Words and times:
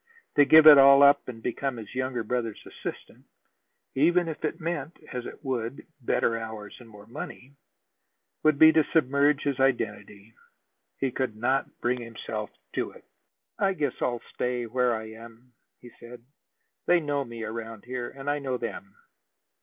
To 0.35 0.45
give 0.45 0.65
it 0.65 0.79
all 0.79 1.03
up 1.03 1.27
and 1.29 1.43
become 1.43 1.77
his 1.77 1.93
younger 1.93 2.23
brother's 2.23 2.65
assistant 2.65 3.25
even 3.93 4.27
if 4.27 4.43
it 4.43 4.59
meant, 4.59 4.97
as 5.13 5.27
it 5.27 5.45
would, 5.45 5.85
better 6.01 6.35
hours 6.39 6.75
and 6.79 6.89
more 6.89 7.05
money 7.05 7.53
would 8.41 8.57
be 8.57 8.71
to 8.71 8.83
submerge 8.93 9.43
his 9.43 9.59
identity. 9.59 10.33
He 10.97 11.11
could 11.11 11.35
not 11.35 11.69
bring 11.81 12.01
himself 12.01 12.49
to 12.73 12.89
it. 12.89 13.05
"I 13.59 13.73
guess 13.73 13.93
I'll 14.01 14.21
stay 14.33 14.65
where 14.65 14.95
I 14.95 15.11
am," 15.11 15.53
he 15.79 15.91
said. 15.99 16.23
"They 16.87 16.99
know 16.99 17.23
me 17.23 17.43
around 17.43 17.85
here, 17.85 18.09
and 18.09 18.27
I 18.27 18.39
know 18.39 18.57
them. 18.57 18.95